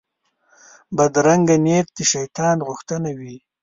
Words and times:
بدرنګه 0.95 1.55
نیت 1.65 1.87
د 1.97 1.99
شیطان 2.11 2.57
غوښتنه 2.67 3.09
وي 3.19 3.35